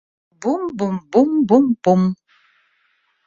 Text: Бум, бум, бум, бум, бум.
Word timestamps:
Бум, 0.43 0.61
бум, 0.77 0.95
бум, 1.11 1.29
бум, 1.47 1.67
бум. 1.83 2.01